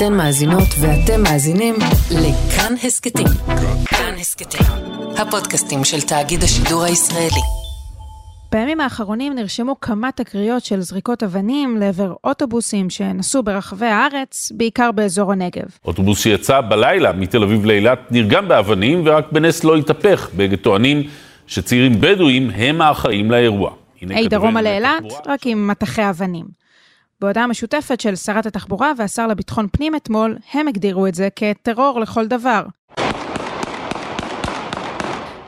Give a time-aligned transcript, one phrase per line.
[0.00, 1.74] אתן מאזינות ואתם מאזינים
[2.10, 3.26] לכאן הסכתים.
[3.86, 4.66] כאן הסכתים,
[5.18, 7.40] הפודקאסטים של תאגיד השידור הישראלי.
[8.52, 15.32] בימים האחרונים נרשמו כמה תקריות של זריקות אבנים לעבר אוטובוסים שנסעו ברחבי הארץ, בעיקר באזור
[15.32, 15.66] הנגב.
[15.84, 20.28] אוטובוס שיצא בלילה מתל אביב לאילת נרגם באבנים ורק בנס לא התהפך.
[20.36, 21.02] באגד טוענים
[21.46, 23.70] שצעירים בדואים הם האחראים לאירוע.
[24.10, 26.60] אי דרומה לאילת, רק עם מטחי אבנים.
[27.20, 32.26] בהודעה משותפת של שרת התחבורה והשר לביטחון פנים אתמול, הם הגדירו את זה כטרור לכל
[32.26, 32.66] דבר.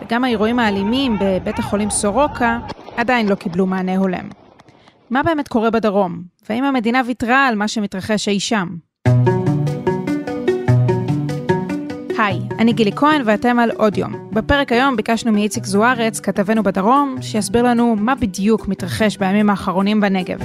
[0.02, 2.58] וגם האירועים האלימים בבית החולים סורוקה
[2.96, 4.28] עדיין לא קיבלו מענה הולם.
[5.10, 6.22] מה באמת קורה בדרום?
[6.48, 8.68] והאם המדינה ויתרה על מה שמתרחש אי שם?
[12.18, 14.30] היי, אני גילי כהן ואתם על עוד יום.
[14.32, 20.38] בפרק היום ביקשנו מאיציק זוארץ, כתבנו בדרום, שיסביר לנו מה בדיוק מתרחש בימים האחרונים בנגב.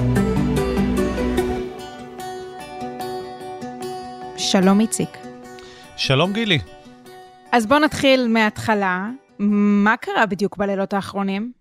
[4.51, 5.17] שלום איציק.
[5.97, 6.59] שלום גילי.
[7.51, 9.09] אז בואו נתחיל מההתחלה.
[9.39, 11.51] מה קרה בדיוק בלילות האחרונים?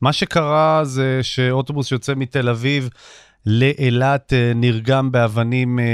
[0.00, 2.88] מה שקרה זה שאוטובוס שיוצא מתל אביב
[3.46, 5.84] לאילת אה, נרגם באבנים אה,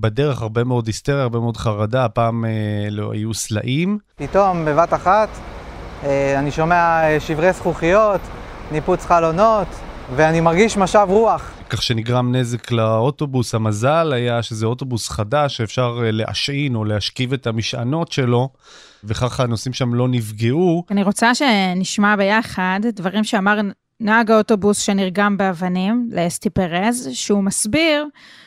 [0.00, 2.50] בדרך, הרבה מאוד היסטריה, הרבה מאוד חרדה, הפעם אה,
[2.90, 3.98] לא היו סלעים.
[4.16, 5.28] פתאום, בבת אחת,
[6.36, 8.20] אני שומע שברי זכוכיות,
[8.72, 9.68] ניפוץ חלונות,
[10.16, 11.50] ואני מרגיש משב רוח.
[11.74, 13.54] כך שנגרם נזק לאוטובוס.
[13.54, 18.48] המזל היה שזה אוטובוס חדש שאפשר להשעין או להשכיב את המשענות שלו,
[19.04, 20.84] וככה הנוסעים שם לא נפגעו.
[20.90, 23.60] אני רוצה שנשמע ביחד דברים שאמר
[24.00, 28.06] נהג האוטובוס שנרגם באבנים, לאסטי פרז, שהוא מסביר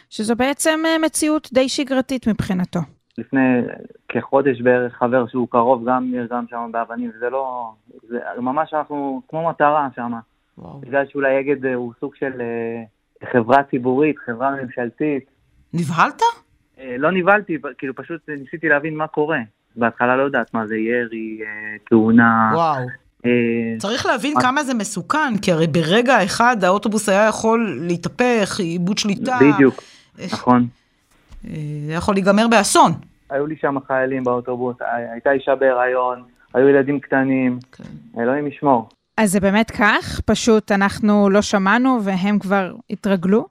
[0.09, 2.79] שזו בעצם אה, מציאות די שגרתית מבחינתו.
[3.17, 3.61] לפני
[4.09, 7.71] כחודש בערך חבר שהוא קרוב גם נרגם שם באבנים, זה לא...
[8.09, 10.11] זה ממש אנחנו כמו מטרה שם.
[10.79, 12.83] בגלל שאולי אגד אה, הוא סוג של אה,
[13.31, 15.23] חברה ציבורית, חברה ממשלתית.
[15.73, 16.21] נבהלת?
[16.97, 19.39] לא נבהלתי, כאילו פשוט ניסיתי להבין מה קורה.
[19.75, 21.39] בהתחלה לא יודעת מה זה ירי,
[21.89, 22.51] תאונה.
[22.53, 22.87] וואו.
[23.25, 28.97] אה, צריך להבין כמה זה מסוכן, כי הרי ברגע אחד האוטובוס היה יכול להתהפך, איבוד
[28.97, 29.39] שליטה.
[29.41, 29.83] בדיוק,
[30.33, 30.67] נכון.
[31.47, 31.53] אה,
[31.87, 32.91] זה יכול להיגמר באסון.
[33.29, 34.75] היו לי שם חיילים באוטובוס,
[35.11, 36.23] הייתה אישה בהיריון,
[36.53, 38.21] היו ילדים קטנים, כן.
[38.21, 38.89] אלוהים ישמור.
[39.17, 40.21] אז זה באמת כך?
[40.25, 43.45] פשוט אנחנו לא שמענו והם כבר התרגלו?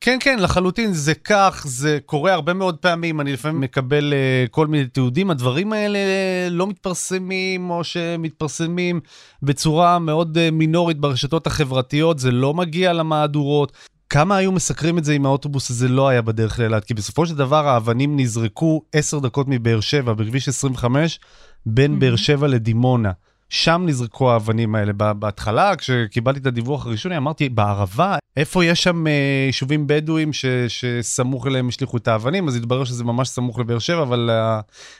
[0.00, 4.66] כן, כן, לחלוטין, זה כך, זה קורה הרבה מאוד פעמים, אני לפעמים מקבל uh, כל
[4.66, 5.98] מיני תיעודים, הדברים האלה
[6.50, 9.00] לא מתפרסמים, או שמתפרסמים
[9.42, 13.72] בצורה מאוד uh, מינורית ברשתות החברתיות, זה לא מגיע למהדורות.
[14.10, 16.84] כמה היו מסקרים את זה אם האוטובוס הזה לא היה בדרך לאילת?
[16.84, 21.20] כי בסופו של דבר האבנים נזרקו 10 דקות מבאר שבע, בכביש 25,
[21.66, 22.00] בין mm-hmm.
[22.00, 23.10] באר שבע לדימונה.
[23.52, 24.92] שם נזרקו האבנים האלה.
[24.92, 29.12] בהתחלה, כשקיבלתי את הדיווח הראשוני, אמרתי, בערבה, איפה יש שם אה,
[29.46, 32.48] יישובים בדואים ש, שסמוך אליהם השליכו את האבנים?
[32.48, 34.30] אז התברר שזה ממש סמוך לבאר שבע, אבל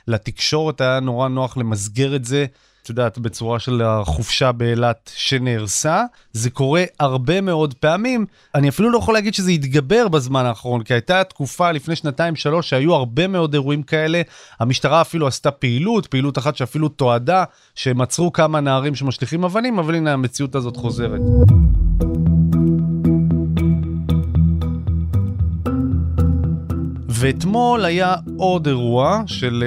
[0.09, 2.47] לתקשורת היה נורא נוח למסגר את זה
[2.83, 6.05] את יודעת, בצורה של החופשה באילת שנהרסה.
[6.33, 8.27] זה קורה הרבה מאוד פעמים.
[8.55, 12.95] אני אפילו לא יכול להגיד שזה התגבר בזמן האחרון, כי הייתה תקופה לפני שנתיים-שלוש שהיו
[12.95, 14.23] הרבה מאוד אירועים כאלה.
[14.61, 17.45] המשטרה אפילו עשתה פעילות, פעילות אחת שאפילו תועדה,
[17.75, 21.21] שהם עצרו כמה נערים שמשליכים אבנים, אבל הנה המציאות הזאת חוזרת.
[27.23, 29.65] ואתמול היה עוד אירוע של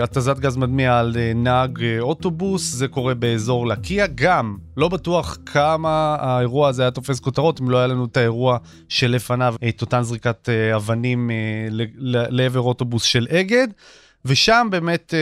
[0.00, 4.88] uh, התזת גז מדמיע על uh, נהג uh, אוטובוס, זה קורה באזור לקיה, גם לא
[4.88, 9.80] בטוח כמה האירוע הזה היה תופס כותרות אם לא היה לנו את האירוע שלפניו, את
[9.80, 11.72] אותן זריקת uh, אבנים uh,
[12.30, 13.68] לעבר אוטובוס של אגד.
[14.24, 15.14] ושם באמת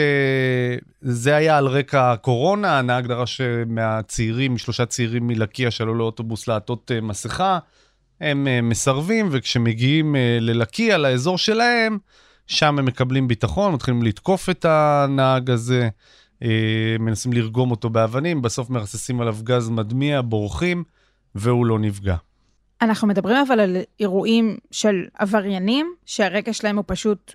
[1.01, 7.59] זה היה על רקע הקורונה, הנהג דרש מהצעירים, שלושה צעירים מלקיה שעלו לאוטובוס לעטות מסכה.
[8.21, 11.99] הם אה, מסרבים, וכשמגיעים אה, ללקיה, לאזור שלהם,
[12.47, 15.89] שם הם מקבלים ביטחון, מתחילים לתקוף את הנהג הזה,
[16.43, 20.85] אה, מנסים לרגום אותו באבנים, בסוף מרססים עליו גז מדמיע, בורחים,
[21.35, 22.17] והוא לא נפגע.
[22.83, 27.35] אנחנו מדברים אבל על אירועים של עבריינים, שהרקע שלהם הוא פשוט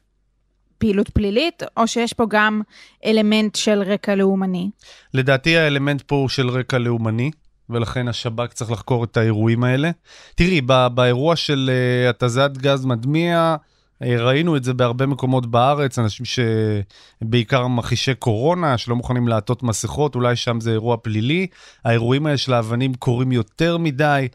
[0.77, 2.61] פעילות פלילית, או שיש פה גם
[3.05, 4.69] אלמנט של רקע לאומני?
[5.13, 7.31] לדעתי האלמנט פה הוא של רקע לאומני.
[7.69, 9.91] ולכן השב"כ צריך לחקור את האירועים האלה.
[10.35, 10.61] תראי,
[10.93, 13.55] באירוע של uh, התזת גז מדמיע,
[14.03, 20.15] uh, ראינו את זה בהרבה מקומות בארץ, אנשים שבעיקר מכחישי קורונה, שלא מוכנים לעטות מסכות,
[20.15, 21.47] אולי שם זה אירוע פלילי.
[21.85, 24.27] האירועים האלה של האבנים קורים יותר מדי.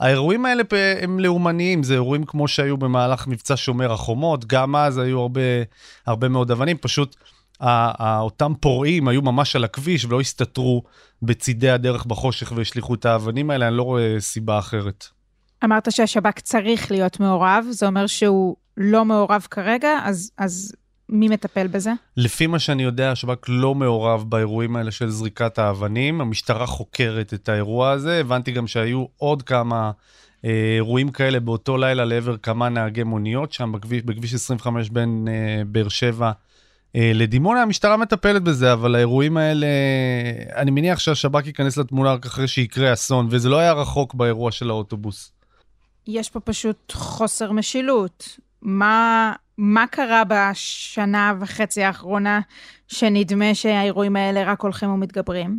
[0.00, 0.62] האירועים האלה
[1.02, 5.40] הם לאומניים, זה אירועים כמו שהיו במהלך מבצע שומר החומות, גם אז היו הרבה,
[6.06, 7.16] הרבה מאוד אבנים, פשוט...
[8.20, 10.82] אותם פורעים היו ממש על הכביש ולא הסתתרו
[11.22, 15.06] בצידי הדרך בחושך והשליכו את האבנים האלה, אני לא רואה סיבה אחרת.
[15.64, 20.74] אמרת שהשב"כ צריך להיות מעורב, זה אומר שהוא לא מעורב כרגע, אז, אז
[21.08, 21.92] מי מטפל בזה?
[22.16, 26.20] לפי מה שאני יודע, השב"כ לא מעורב באירועים האלה של זריקת האבנים.
[26.20, 28.20] המשטרה חוקרת את האירוע הזה.
[28.20, 29.90] הבנתי גם שהיו עוד כמה
[30.44, 35.62] אה, אירועים כאלה באותו לילה לעבר כמה נהגי מוניות שם בכביש, בכביש 25 בין אה,
[35.66, 36.32] באר שבע
[36.94, 37.62] לדימונה.
[37.62, 39.66] המשטרה מטפלת בזה, אבל האירועים האלה,
[40.56, 44.70] אני מניח שהשב"כ ייכנס לתמונה רק אחרי שיקרה אסון, וזה לא היה רחוק באירוע של
[44.70, 45.32] האוטובוס.
[46.06, 48.38] יש פה פשוט חוסר משילות.
[48.62, 52.40] מה, מה קרה בשנה וחצי האחרונה
[52.88, 55.58] שנדמה שהאירועים האלה רק הולכים ומתגברים?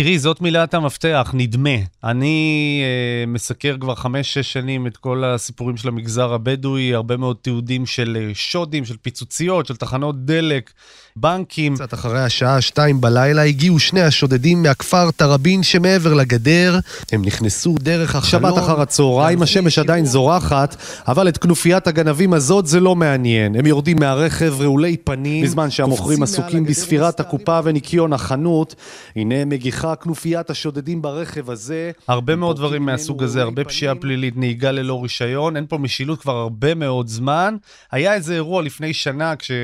[0.00, 1.70] תראי, זאת מילת המפתח, נדמה.
[2.04, 7.86] אני אה, מסקר כבר חמש-שש שנים את כל הסיפורים של המגזר הבדואי, הרבה מאוד תיעודים
[7.86, 10.70] של אה, שודים, של פיצוציות, של תחנות דלק,
[11.16, 11.74] בנקים.
[11.74, 16.78] קצת אחרי השעה שתיים בלילה הגיעו שני השודדים מהכפר תראבין שמעבר לגדר.
[17.12, 18.42] הם נכנסו דרך החלון.
[18.42, 20.76] שבת אחר הצהריים, השמש עדיין זורחת,
[21.08, 23.56] אבל את כנופיית הגנבים הזאת זה לא מעניין.
[23.56, 28.74] הם יורדים מהרכב רעולי פנים, בזמן שהמוכרים עסוקים בספירת הקופה וניקיון החנות.
[29.16, 31.90] הנה מגיחה כנופיית השודדים ברכב הזה.
[32.08, 36.36] הרבה מאוד דברים מהסוג הזה, הרבה פשיעה פלילית, נהיגה ללא רישיון, אין פה משילות כבר
[36.36, 37.56] הרבה מאוד זמן.
[37.92, 39.50] היה איזה אירוע לפני שנה כש...
[39.50, 39.56] אה,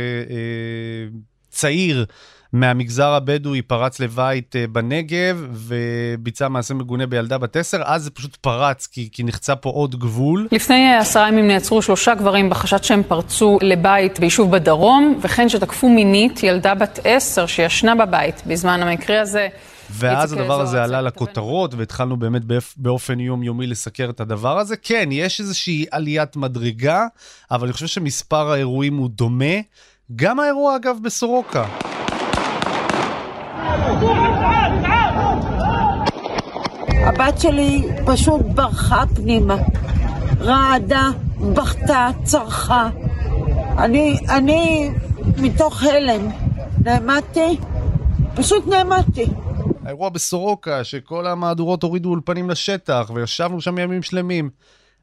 [2.55, 8.37] מהמגזר הבדואי פרץ לבית אה, בנגב וביצע מעשה מגונה בילדה בת עשר, אז זה פשוט
[8.37, 10.49] פרץ כי, כי נחצה פה עוד גבול.
[10.53, 16.43] לפני עשרה ימים נעצרו שלושה גברים בחשד שהם פרצו לבית ביישוב בדרום, וכן שתקפו מינית
[16.43, 19.49] ילדה בת עשר שישנה בבית בזמן המקרה הזה.
[19.90, 22.42] ואז הדבר הזה עלה לכותרות, והתחלנו באמת
[22.76, 24.76] באופן יומיומי לסקר את הדבר הזה.
[24.76, 27.06] כן, יש איזושהי עליית מדרגה,
[27.50, 29.54] אבל אני חושב שמספר האירועים הוא דומה.
[30.16, 31.64] גם האירוע אגב בסורוקה.
[37.06, 39.56] הבת שלי פשוט ברחה פנימה,
[40.40, 41.08] רעדה,
[41.54, 42.88] בכתה, צרחה.
[43.78, 44.90] אני, אני
[45.36, 46.28] מתוך הלם,
[46.84, 47.56] נעמדתי,
[48.34, 49.26] פשוט נעמדתי.
[49.84, 54.50] האירוע בסורוקה, שכל המהדורות הורידו אולפנים לשטח, וישבנו שם ימים שלמים.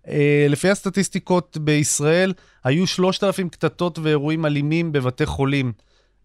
[0.07, 2.33] אה, לפי הסטטיסטיקות בישראל,
[2.63, 5.71] היו 3,000 קטטות ואירועים אלימים בבתי חולים.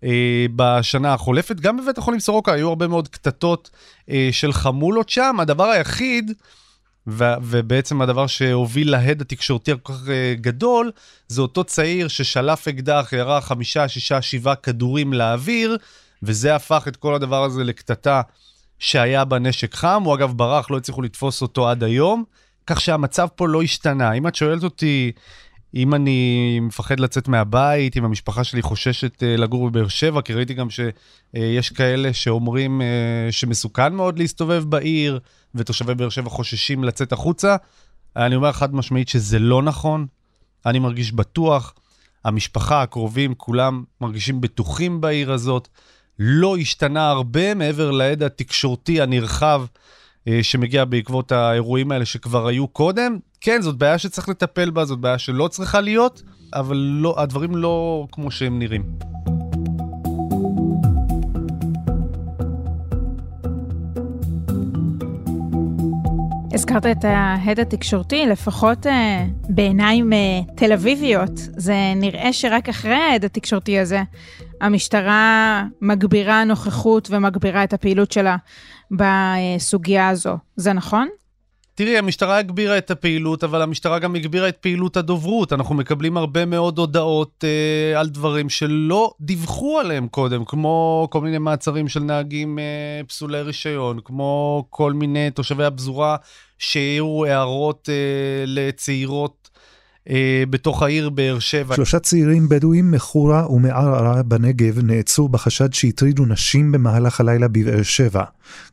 [0.00, 0.06] uh,
[0.56, 1.60] בשנה החולפת.
[1.60, 3.70] גם בבית החולים סורוקה היו הרבה מאוד קטטות
[4.00, 5.36] uh, של חמולות שם.
[5.40, 6.32] הדבר היחיד,
[7.06, 10.02] ו- ובעצם הדבר שהוביל להד התקשורתי הכל כך
[10.34, 10.90] גדול,
[11.28, 15.76] זה אותו צעיר ששלף אקדח, ירה חמישה, שישה, שבעה כדורים לאוויר,
[16.22, 18.22] וזה הפך את כל הדבר הזה לקטטה
[18.78, 20.02] שהיה בה נשק חם.
[20.04, 22.24] הוא אגב ברח, לא הצליחו לתפוס אותו עד היום.
[22.66, 24.12] כך שהמצב פה לא השתנה.
[24.12, 25.12] אם את שואלת אותי,
[25.74, 30.54] אם אני מפחד לצאת מהבית, אם המשפחה שלי חוששת uh, לגור בבאר שבע, כי ראיתי
[30.54, 35.18] גם שיש כאלה שאומרים uh, שמסוכן מאוד להסתובב בעיר,
[35.54, 37.56] ותושבי באר שבע חוששים לצאת החוצה,
[38.16, 40.06] אני אומר חד משמעית שזה לא נכון.
[40.66, 41.74] אני מרגיש בטוח,
[42.24, 45.68] המשפחה, הקרובים, כולם מרגישים בטוחים בעיר הזאת.
[46.18, 49.64] לא השתנה הרבה מעבר לעד התקשורתי הנרחב
[50.28, 53.18] אה, שמגיע בעקבות האירועים האלה שכבר היו קודם.
[53.40, 56.22] כן, זאת בעיה שצריך לטפל בה, זאת בעיה שלא צריכה להיות,
[56.54, 58.82] אבל לא, הדברים לא כמו שהם נראים.
[66.56, 68.90] הזכרת את ההד התקשורתי, לפחות uh,
[69.48, 74.02] בעיניים uh, תל אביביות, זה נראה שרק אחרי ההד התקשורתי הזה,
[74.60, 78.36] המשטרה מגבירה נוכחות ומגבירה את הפעילות שלה
[78.90, 80.36] בסוגיה הזו.
[80.56, 81.08] זה נכון?
[81.76, 85.52] תראי, המשטרה הגבירה את הפעילות, אבל המשטרה גם הגבירה את פעילות הדוברות.
[85.52, 91.38] אנחנו מקבלים הרבה מאוד הודעות אה, על דברים שלא דיווחו עליהם קודם, כמו כל מיני
[91.38, 96.16] מעצרים של נהגים אה, פסולי רישיון, כמו כל מיני תושבי הפזורה
[96.58, 99.50] שהעירו הערות אה, לצעירות
[100.50, 101.74] בתוך העיר באר שבע.
[101.74, 108.24] שלושה צעירים בדואים מחורה ומערערה בנגב נעצרו בחשד שהטרידו נשים במהלך הלילה בבאר שבע.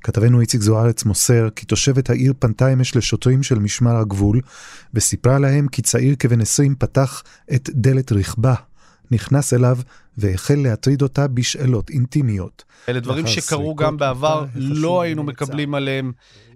[0.03, 4.41] כתבנו איציק זוארץ מוסר כי תושבת העיר פנתה אמש לשוטרים של משמר הגבול
[4.93, 7.23] וסיפרה להם כי צעיר כבן 20 פתח
[7.53, 8.53] את דלת רכבה,
[9.11, 9.77] נכנס אליו
[10.17, 12.63] והחל להטריד אותה בשאלות אינטימיות.
[12.89, 16.11] אלה דברים שקרו גם בעבר, לא היינו מקבלים עליהם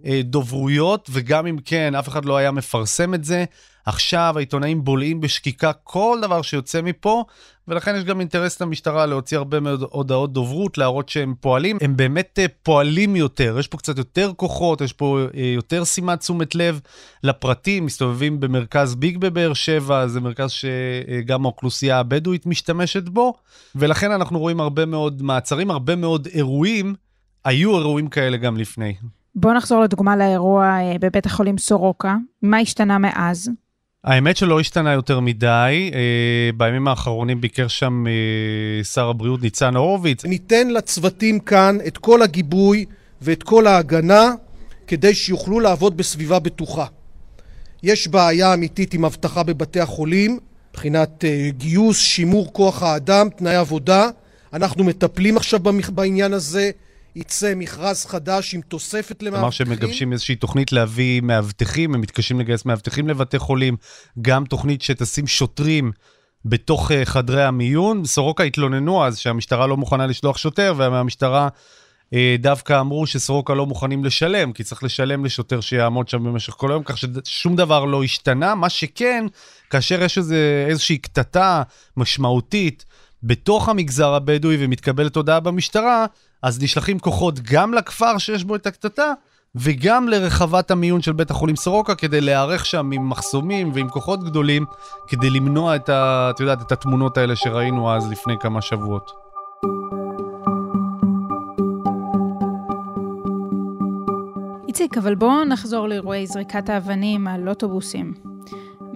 [0.05, 3.45] אה, דוברויות, וגם אם כן, אף אחד לא היה מפרסם את זה.
[3.87, 7.23] עכשיו העיתונאים בולעים בשקיקה כל דבר שיוצא מפה,
[7.67, 11.77] ולכן יש גם אינטרס למשטרה להוציא הרבה מאוד הודעות דוברות, להראות שהם פועלים.
[11.81, 16.19] הם באמת אה, פועלים יותר, יש פה קצת יותר כוחות, יש פה אה, יותר שימת
[16.19, 16.79] תשומת לב
[17.23, 23.33] לפרטים, מסתובבים במרכז ביג בבאר שבע, זה מרכז שגם האוכלוסייה הבדואית משתמשת בו,
[23.75, 26.95] ולכן אנחנו רואים הרבה מאוד מעצרים, הרבה מאוד אירועים.
[27.45, 28.93] היו אירועים כאלה גם לפני.
[29.35, 32.15] בואו נחזור לדוגמה לאירוע אה, בבית החולים סורוקה.
[32.41, 33.49] מה השתנה מאז?
[34.03, 40.25] האמת שלא השתנה יותר מדי, אה, בימים האחרונים ביקר שם אה, שר הבריאות ניצן הורוביץ.
[40.25, 42.85] ניתן לצוותים כאן את כל הגיבוי
[43.21, 44.31] ואת כל ההגנה
[44.87, 46.85] כדי שיוכלו לעבוד בסביבה בטוחה.
[47.83, 50.39] יש בעיה אמיתית עם אבטחה בבתי החולים,
[50.71, 54.09] מבחינת אה, גיוס, שימור כוח האדם, תנאי עבודה.
[54.53, 56.71] אנחנו מטפלים עכשיו בעניין הזה.
[57.15, 59.31] יצא מכרז חדש עם תוספת למאבטחים.
[59.31, 63.75] כלומר שהם מגבשים איזושהי תוכנית להביא מאבטחים, הם מתקשים לגייס מאבטחים לבתי חולים,
[64.21, 65.91] גם תוכנית שתשים שוטרים
[66.45, 68.05] בתוך אה, חדרי המיון.
[68.05, 71.47] סורוקה התלוננו אז שהמשטרה לא מוכנה לשלוח שוטר, והמשטרה
[72.13, 76.71] אה, דווקא אמרו שסורוקה לא מוכנים לשלם, כי צריך לשלם לשוטר שיעמוד שם במשך כל
[76.71, 78.55] היום, כך ששום דבר לא השתנה.
[78.55, 79.25] מה שכן,
[79.69, 81.63] כאשר יש איזה, איזושהי קטטה
[81.97, 82.85] משמעותית
[83.23, 86.05] בתוך המגזר הבדואי ומתקבלת הודעה במשטרה,
[86.43, 89.13] אז נשלחים כוחות גם לכפר שיש בו את הקטטה,
[89.55, 94.65] וגם לרחבת המיון של בית החולים סורוקה כדי להיערך שם עם מחסומים ועם כוחות גדולים,
[95.07, 99.11] כדי למנוע את, ה, את, יודעת, את התמונות האלה שראינו אז לפני כמה שבועות.
[104.67, 108.36] איציק, אבל בואו נחזור לאירועי זריקת האבנים על אוטובוסים.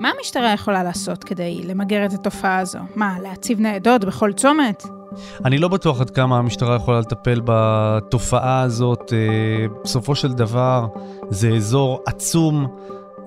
[0.01, 2.79] מה המשטרה יכולה לעשות כדי למגר את התופעה הזו?
[2.95, 4.83] מה, להציב ניידות בכל צומת?
[5.45, 9.13] אני לא בטוח עד כמה המשטרה יכולה לטפל בתופעה הזאת.
[9.13, 10.87] אה, בסופו של דבר
[11.29, 12.67] זה אזור עצום.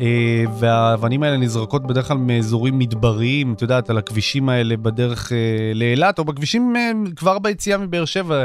[0.01, 5.37] אה, והאבנים האלה נזרקות בדרך כלל מאזורים מדבריים, את יודעת, על הכבישים האלה בדרך אה,
[5.75, 6.75] לאילת, או בכבישים
[7.17, 8.45] כבר ביציאה מבאר שבע.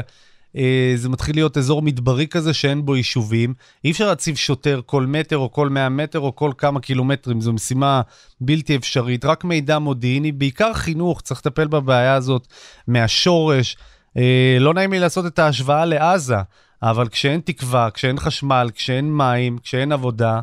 [0.55, 3.53] אה, זה מתחיל להיות אזור מדברי כזה שאין בו יישובים.
[3.83, 7.53] אי אפשר להציב שוטר כל מטר או כל 100 מטר או כל כמה קילומטרים, זו
[7.53, 8.01] משימה
[8.41, 9.25] בלתי אפשרית.
[9.25, 12.47] רק מידע מודיעיני, בעיקר חינוך, צריך לטפל בבעיה הזאת
[12.87, 13.77] מהשורש.
[14.17, 16.37] אה, לא נעים לי לעשות את ההשוואה לעזה,
[16.83, 20.39] אבל כשאין תקווה, כשאין חשמל, כשאין מים, כשאין עבודה,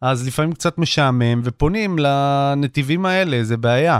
[0.00, 3.98] אז לפעמים קצת משעמם, ופונים לנתיבים האלה, זה בעיה.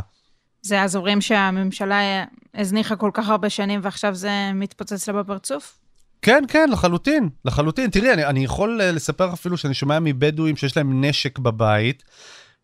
[0.62, 5.78] זה אזורים שהממשלה הזניחה כל כך הרבה שנים ועכשיו זה מתפוצץ לה בפרצוף?
[6.22, 7.90] כן, כן, לחלוטין, לחלוטין.
[7.90, 12.02] תראי, אני, אני יכול אה, לספר אפילו שאני שומע מבדואים שיש להם נשק בבית,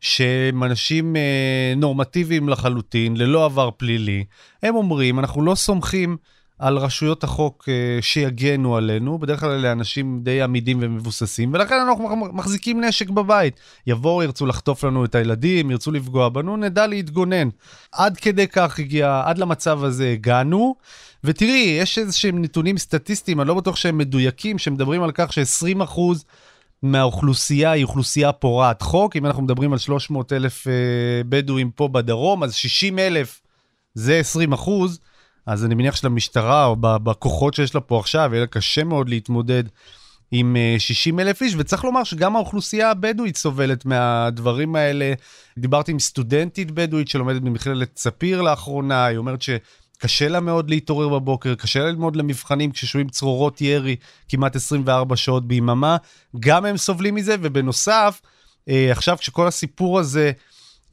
[0.01, 4.25] שהם אנשים אה, נורמטיביים לחלוטין, ללא עבר פלילי.
[4.63, 6.17] הם אומרים, אנחנו לא סומכים
[6.59, 12.17] על רשויות החוק uh, שיגנו עלינו, בדרך כלל אלה אנשים די עמידים ומבוססים, ולכן אנחנו
[12.33, 13.61] מחזיקים נשק בבית.
[13.87, 17.49] יבואו, ירצו לחטוף לנו את הילדים, ירצו לפגוע בנו, נדע להתגונן.
[17.93, 20.75] עד כדי כך הגיע, עד למצב הזה הגענו.
[21.25, 26.01] ותראי, יש איזשהם נתונים סטטיסטיים, אני לא בטוח שהם מדויקים, שמדברים על כך ש-20%
[26.83, 29.17] מהאוכלוסייה היא אוכלוסייה פורעת חוק.
[29.17, 30.71] אם אנחנו מדברים על 300 אלף uh,
[31.29, 33.41] בדואים פה בדרום, אז 60 אלף
[33.95, 35.01] זה 20 אחוז.
[35.49, 39.65] אז אני מניח שלמשטרה, או בכוחות שיש לה פה עכשיו, יהיה לה קשה מאוד להתמודד
[40.31, 45.13] עם 60 אה, אלף איש, וצריך לומר שגם האוכלוסייה הבדואית סובלת מהדברים האלה.
[45.59, 51.55] דיברתי עם סטודנטית בדואית שלומדת במכללת ספיר לאחרונה, היא אומרת שקשה לה מאוד להתעורר בבוקר,
[51.55, 53.97] קשה לה ללמוד למבחנים כששומעים צרורות ירי
[54.29, 55.97] כמעט 24 שעות ביממה.
[56.41, 58.21] גם הם סובלים מזה, ובנוסף,
[58.69, 60.33] אה, עכשיו כשכל הסיפור הזה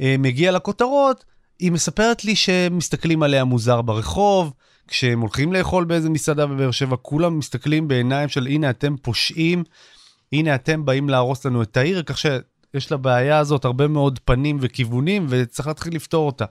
[0.02, 1.26] אה, מגיע לכותרות,
[1.60, 4.54] היא מספרת לי שמסתכלים עליה מוזר ברחוב,
[4.88, 9.64] כשהם הולכים לאכול באיזה מסעדה בבאר שבע, כולם מסתכלים בעיניים של הנה אתם פושעים,
[10.34, 15.26] הנה אתם באים להרוס לנו את העיר, כך שיש לבעיה הזאת הרבה מאוד פנים וכיוונים,
[15.30, 16.46] וצריך להתחיל לפתור אותה.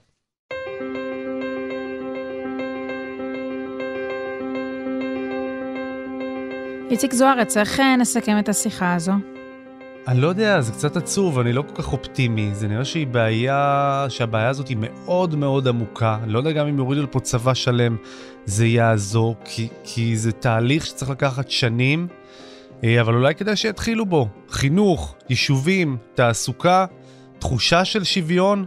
[6.90, 9.33] איציק זוארץ, איך נסכם את השיחה הזו?
[10.08, 12.50] אני לא יודע, זה קצת עצוב, אני לא כל כך אופטימי.
[12.54, 16.18] זה נראה שהיא בעיה, שהבעיה הזאת היא מאוד מאוד עמוקה.
[16.22, 17.96] אני לא יודע גם אם יורידו לפה צבא שלם,
[18.44, 22.08] זה יעזור, כי, כי זה תהליך שצריך לקחת שנים,
[22.84, 24.28] אה, אבל אולי כדאי שיתחילו בו.
[24.50, 26.86] חינוך, יישובים, תעסוקה,
[27.38, 28.64] תחושה של שוויון,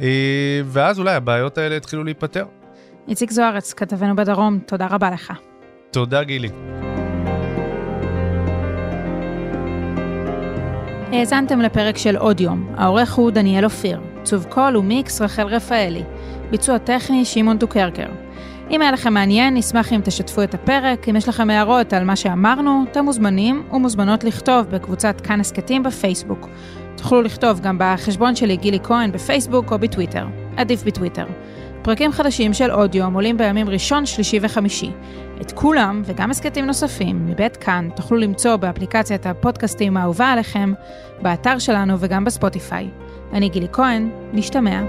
[0.00, 2.46] אה, ואז אולי הבעיות האלה יתחילו להיפתר.
[3.08, 5.32] איציק זוארץ, כתבנו בדרום, תודה רבה לך.
[5.90, 6.48] תודה, גילי.
[11.12, 16.02] האזנתם לפרק של עוד יום, העורך הוא דניאל אופיר, צוב קול ומיקס רחל רפאלי,
[16.50, 18.06] ביצוע טכני שמעון דוקרקר.
[18.70, 22.16] אם היה לכם מעניין, נשמח אם תשתפו את הפרק, אם יש לכם הערות על מה
[22.16, 26.48] שאמרנו, אתם מוזמנים ומוזמנות לכתוב בקבוצת כאן הסכתים בפייסבוק.
[26.96, 31.26] תוכלו לכתוב גם בחשבון שלי גילי כהן בפייסבוק או בטוויטר, עדיף בטוויטר.
[31.86, 34.90] פרקים חדשים של אודיו עולים בימים ראשון, שלישי וחמישי.
[35.40, 40.72] את כולם, וגם הסכתים נוספים, מבית כאן, תוכלו למצוא באפליקציית הפודקאסטים האהובה עליכם,
[41.22, 42.88] באתר שלנו וגם בספוטיפיי.
[43.32, 44.82] אני גילי כהן, נשתמע.